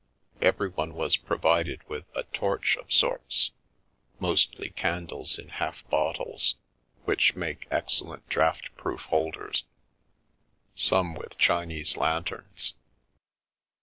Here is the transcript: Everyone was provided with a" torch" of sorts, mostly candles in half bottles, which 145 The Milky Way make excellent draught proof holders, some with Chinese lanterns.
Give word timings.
Everyone 0.41 0.95
was 0.95 1.15
provided 1.15 1.87
with 1.87 2.05
a" 2.15 2.23
torch" 2.33 2.75
of 2.77 2.91
sorts, 2.91 3.51
mostly 4.19 4.71
candles 4.71 5.37
in 5.37 5.49
half 5.49 5.87
bottles, 5.91 6.55
which 7.05 7.35
145 7.35 7.35
The 7.35 7.35
Milky 7.35 7.69
Way 7.69 7.77
make 7.77 7.85
excellent 7.85 8.27
draught 8.27 8.75
proof 8.75 9.01
holders, 9.01 9.63
some 10.73 11.13
with 11.13 11.37
Chinese 11.37 11.97
lanterns. 11.97 12.73